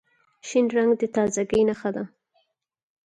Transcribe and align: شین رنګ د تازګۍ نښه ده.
شین 0.47 0.65
رنګ 0.75 0.91
د 0.97 1.03
تازګۍ 1.15 1.61
نښه 1.69 1.89
ده. 1.95 2.03